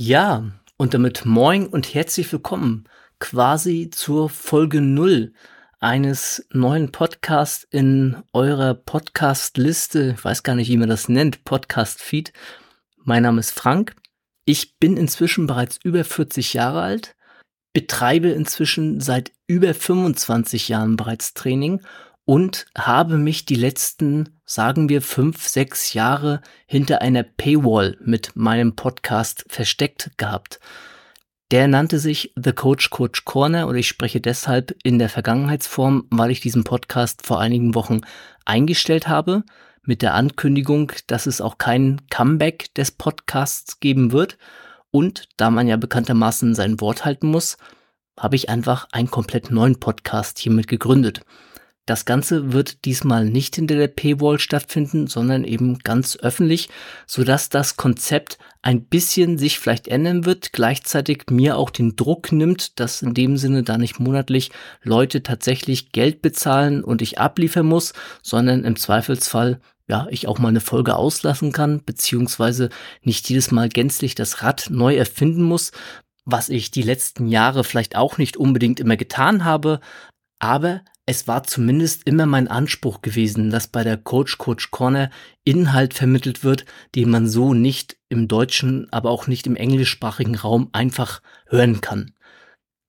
[0.00, 2.88] Ja, und damit moin und herzlich willkommen
[3.20, 5.32] quasi zur Folge null
[5.80, 10.14] eines neuen Podcasts in eurer Podcast-Liste.
[10.16, 12.32] Ich weiß gar nicht, wie man das nennt, Podcast-Feed.
[12.96, 13.94] Mein Name ist Frank.
[14.44, 17.14] Ich bin inzwischen bereits über 40 Jahre alt,
[17.72, 21.82] betreibe inzwischen seit über 25 Jahren bereits Training
[22.32, 28.74] und habe mich die letzten, sagen wir, fünf, sechs Jahre hinter einer Paywall mit meinem
[28.74, 30.58] Podcast versteckt gehabt.
[31.50, 36.30] Der nannte sich The Coach Coach Corner und ich spreche deshalb in der Vergangenheitsform, weil
[36.30, 38.00] ich diesen Podcast vor einigen Wochen
[38.46, 39.44] eingestellt habe,
[39.82, 44.38] mit der Ankündigung, dass es auch kein Comeback des Podcasts geben wird.
[44.90, 47.58] Und da man ja bekanntermaßen sein Wort halten muss,
[48.18, 51.26] habe ich einfach einen komplett neuen Podcast hiermit gegründet.
[51.84, 56.68] Das Ganze wird diesmal nicht hinter der Paywall stattfinden, sondern eben ganz öffentlich,
[57.08, 62.78] sodass das Konzept ein bisschen sich vielleicht ändern wird, gleichzeitig mir auch den Druck nimmt,
[62.78, 64.52] dass in dem Sinne da nicht monatlich
[64.84, 70.48] Leute tatsächlich Geld bezahlen und ich abliefern muss, sondern im Zweifelsfall ja, ich auch mal
[70.48, 72.68] eine Folge auslassen kann, beziehungsweise
[73.02, 75.72] nicht jedes Mal gänzlich das Rad neu erfinden muss,
[76.24, 79.80] was ich die letzten Jahre vielleicht auch nicht unbedingt immer getan habe,
[80.38, 85.10] aber es war zumindest immer mein Anspruch gewesen, dass bei der Coach Coach Corner
[85.44, 86.64] Inhalt vermittelt wird,
[86.94, 92.12] den man so nicht im deutschen, aber auch nicht im englischsprachigen Raum einfach hören kann.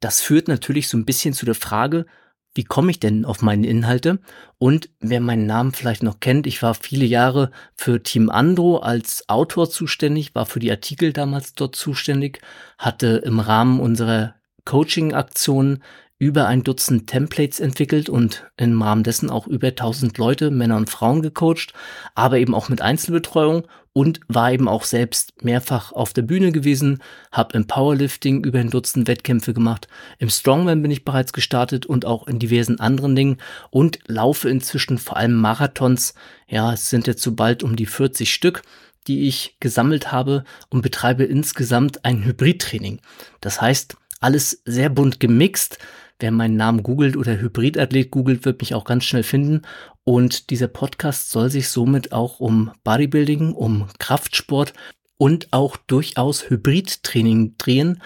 [0.00, 2.06] Das führt natürlich so ein bisschen zu der Frage,
[2.54, 4.18] wie komme ich denn auf meine Inhalte?
[4.58, 9.26] Und wer meinen Namen vielleicht noch kennt, ich war viele Jahre für Team Andro als
[9.30, 12.42] Autor zuständig, war für die Artikel damals dort zuständig,
[12.76, 14.34] hatte im Rahmen unserer
[14.66, 15.82] Coaching-Aktionen
[16.22, 20.88] über ein Dutzend Templates entwickelt und im Rahmen dessen auch über 1000 Leute, Männer und
[20.88, 21.72] Frauen gecoacht,
[22.14, 27.02] aber eben auch mit Einzelbetreuung und war eben auch selbst mehrfach auf der Bühne gewesen,
[27.32, 29.88] habe im Powerlifting über ein Dutzend Wettkämpfe gemacht,
[30.20, 33.38] im Strongman bin ich bereits gestartet und auch in diversen anderen Dingen
[33.70, 36.14] und laufe inzwischen vor allem Marathons,
[36.46, 38.62] ja, es sind jetzt so bald um die 40 Stück
[39.08, 43.00] die ich gesammelt habe und betreibe insgesamt ein Hybridtraining.
[43.40, 45.78] Das heißt, alles sehr bunt gemixt,
[46.22, 49.62] Wer meinen Namen googelt oder Hybridathlet googelt, wird mich auch ganz schnell finden.
[50.04, 54.72] Und dieser Podcast soll sich somit auch um Bodybuilding, um Kraftsport
[55.18, 58.00] und auch durchaus Hybridtraining drehen.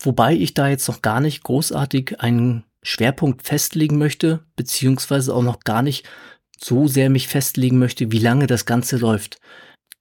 [0.00, 5.60] Wobei ich da jetzt noch gar nicht großartig einen Schwerpunkt festlegen möchte, beziehungsweise auch noch
[5.60, 6.08] gar nicht
[6.58, 9.38] so sehr mich festlegen möchte, wie lange das Ganze läuft.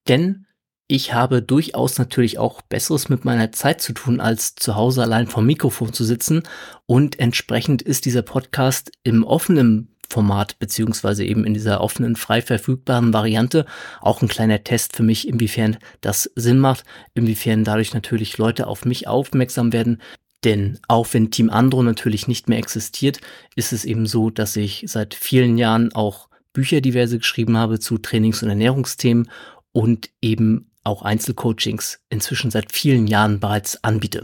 [0.08, 0.48] Denn
[0.92, 5.28] ich habe durchaus natürlich auch Besseres mit meiner Zeit zu tun, als zu Hause allein
[5.28, 6.42] vom Mikrofon zu sitzen.
[6.88, 13.14] Und entsprechend ist dieser Podcast im offenen Format beziehungsweise eben in dieser offenen, frei verfügbaren
[13.14, 13.68] Variante
[14.02, 18.84] auch ein kleiner Test für mich, inwiefern das Sinn macht, inwiefern dadurch natürlich Leute auf
[18.84, 20.02] mich aufmerksam werden.
[20.44, 23.22] Denn auch wenn Team Andro natürlich nicht mehr existiert,
[23.56, 28.00] ist es eben so, dass ich seit vielen Jahren auch Bücher diverse geschrieben habe zu
[28.00, 29.30] Trainings- und Ernährungsthemen
[29.72, 34.24] und eben auch Einzelcoachings inzwischen seit vielen Jahren bereits anbiete.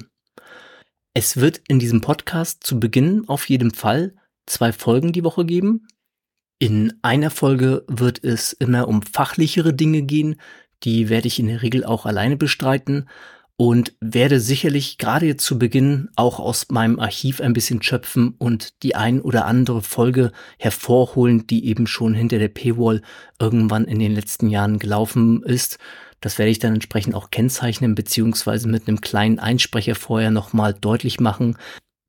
[1.14, 5.88] Es wird in diesem Podcast zu Beginn auf jeden Fall zwei Folgen die Woche geben.
[6.60, 10.40] In einer Folge wird es immer um fachlichere Dinge gehen,
[10.84, 13.10] die werde ich in der Regel auch alleine bestreiten
[13.58, 18.84] und werde sicherlich gerade jetzt zu Beginn auch aus meinem Archiv ein bisschen schöpfen und
[18.84, 23.02] die ein oder andere Folge hervorholen, die eben schon hinter der Paywall
[23.40, 25.80] irgendwann in den letzten Jahren gelaufen ist.
[26.20, 31.20] Das werde ich dann entsprechend auch kennzeichnen, beziehungsweise mit einem kleinen Einsprecher vorher nochmal deutlich
[31.20, 31.58] machen,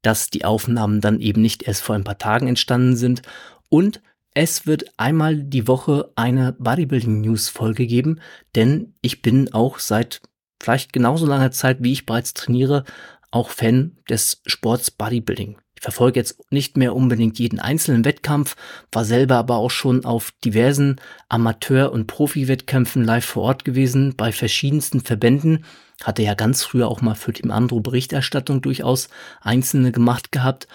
[0.03, 3.23] dass die Aufnahmen dann eben nicht erst vor ein paar Tagen entstanden sind.
[3.69, 4.03] Und
[4.35, 8.21] es wird einmal die Woche eine Bodybuilding News Folge geben,
[8.55, 10.21] denn ich bin auch seit
[10.61, 12.85] vielleicht genauso langer Zeit, wie ich bereits trainiere,
[13.31, 15.59] auch Fan des Sports Bodybuilding.
[15.77, 18.57] Ich verfolge jetzt nicht mehr unbedingt jeden einzelnen Wettkampf,
[18.93, 20.97] war selber aber auch schon auf diversen
[21.29, 25.67] Amateur- und Profi-Wettkämpfen live vor Ort gewesen, bei verschiedensten Verbänden.
[26.03, 29.09] Hatte ja ganz früher auch mal für Team Andro Berichterstattung durchaus
[29.43, 30.67] einzelne gemacht gehabt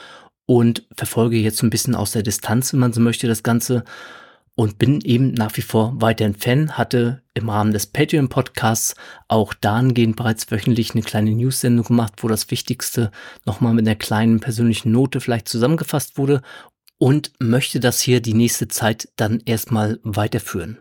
[0.45, 3.83] und verfolge jetzt ein bisschen aus der Distanz, wenn man so möchte, das Ganze
[4.55, 8.95] und bin eben nach wie vor weiterhin Fan, hatte im Rahmen des Patreon-Podcasts
[9.27, 13.11] auch dahingehend bereits wöchentlich eine kleine News-Sendung gemacht, wo das Wichtigste
[13.45, 16.41] nochmal mit einer kleinen persönlichen Note vielleicht zusammengefasst wurde
[16.97, 20.79] und möchte das hier die nächste Zeit dann erstmal weiterführen.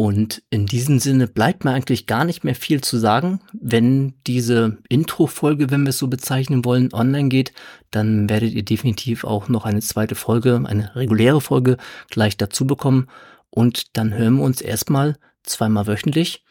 [0.00, 3.40] Und in diesem Sinne bleibt mir eigentlich gar nicht mehr viel zu sagen.
[3.52, 7.52] Wenn diese Intro-Folge, wenn wir es so bezeichnen wollen, online geht,
[7.90, 11.78] dann werdet ihr definitiv auch noch eine zweite Folge, eine reguläre Folge
[12.10, 13.08] gleich dazu bekommen.
[13.50, 16.44] Und dann hören wir uns erstmal zweimal wöchentlich.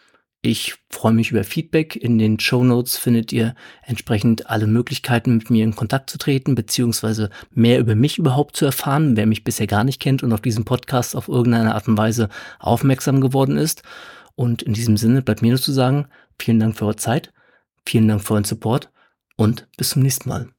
[0.49, 1.97] Ich freue mich über Feedback.
[1.97, 3.53] In den Show Notes findet ihr
[3.83, 8.63] entsprechend alle Möglichkeiten, mit mir in Kontakt zu treten, beziehungsweise mehr über mich überhaupt zu
[8.63, 11.97] erfahren, wer mich bisher gar nicht kennt und auf diesem Podcast auf irgendeine Art und
[11.97, 12.29] Weise
[12.59, 13.83] aufmerksam geworden ist.
[14.35, 16.07] Und in diesem Sinne bleibt mir nur zu sagen,
[16.39, 17.33] vielen Dank für eure Zeit,
[17.85, 18.89] vielen Dank für euren Support
[19.35, 20.56] und bis zum nächsten Mal.